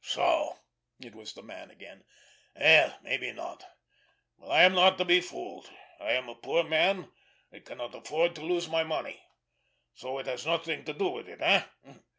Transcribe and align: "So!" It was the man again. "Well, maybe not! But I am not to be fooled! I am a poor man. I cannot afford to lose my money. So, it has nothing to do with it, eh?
"So!" 0.03 0.57
It 0.99 1.13
was 1.13 1.33
the 1.33 1.43
man 1.43 1.69
again. 1.69 2.03
"Well, 2.55 2.97
maybe 3.03 3.31
not! 3.33 3.63
But 4.39 4.47
I 4.47 4.63
am 4.63 4.73
not 4.73 4.97
to 4.97 5.05
be 5.05 5.21
fooled! 5.21 5.69
I 5.99 6.13
am 6.13 6.27
a 6.27 6.33
poor 6.33 6.63
man. 6.63 7.11
I 7.53 7.59
cannot 7.59 7.93
afford 7.93 8.33
to 8.37 8.41
lose 8.43 8.67
my 8.67 8.83
money. 8.83 9.21
So, 9.93 10.17
it 10.17 10.25
has 10.25 10.43
nothing 10.43 10.85
to 10.85 10.93
do 10.93 11.09
with 11.09 11.29
it, 11.29 11.39
eh? 11.43 11.65